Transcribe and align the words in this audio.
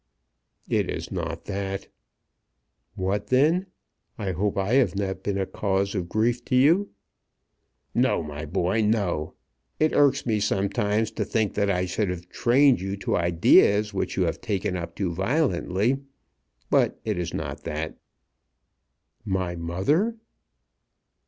"It 0.67 0.89
is 0.89 1.11
not 1.11 1.45
that." 1.45 1.87
"What 2.95 3.27
then? 3.27 3.67
I 4.17 4.31
hope 4.31 4.57
I 4.57 4.73
have 4.73 4.95
not 4.95 5.21
been 5.21 5.37
a 5.37 5.45
cause 5.45 5.93
of 5.93 6.09
grief 6.09 6.43
to 6.45 6.55
you?" 6.55 6.89
"No, 7.93 8.23
my 8.23 8.45
boy; 8.47 8.81
no. 8.81 9.35
It 9.79 9.93
irks 9.93 10.25
me 10.25 10.39
sometimes 10.39 11.11
to 11.11 11.23
think 11.23 11.53
that 11.53 11.69
I 11.69 11.85
should 11.85 12.09
have 12.09 12.29
trained 12.29 12.81
you 12.81 12.97
to 12.97 13.15
ideas 13.15 13.93
which 13.93 14.17
you 14.17 14.23
have 14.23 14.41
taken 14.41 14.75
up 14.75 14.95
too 14.95 15.13
violently. 15.13 15.99
But 16.71 16.99
it 17.05 17.19
is 17.19 17.31
not 17.31 17.63
that." 17.65 17.99
"My 19.23 19.55
mother 19.55 20.15